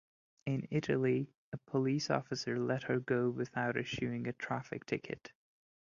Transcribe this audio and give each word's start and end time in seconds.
In 0.47 0.67
Italy, 0.71 1.29
a 1.53 1.57
police 1.59 2.09
officer 2.09 2.57
let 2.57 2.81
her 2.81 2.99
go 2.99 3.29
without 3.29 3.77
issuing 3.77 4.25
a 4.25 4.33
traffic 4.33 4.87
ticket. 4.87 5.31